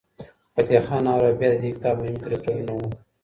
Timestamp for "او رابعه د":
1.11-1.55